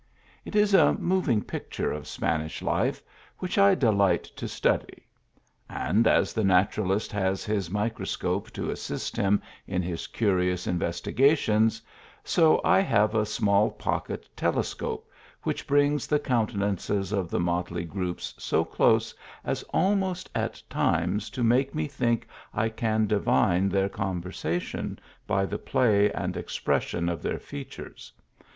[0.45, 3.03] It is a moving picture of Spanish life
[3.37, 5.05] which I de lign~t to study;
[5.69, 11.83] and as the naturalist has his micro scope to assist him in his curious investigations,
[12.23, 15.07] so I have a small pocket telescope
[15.43, 19.13] which brings the countenances of the motley groupes so close
[19.45, 23.91] as al most at limes to make me think I can divine their THE BALCONY.
[23.91, 28.11] T3 conversation by the play and expression of their features.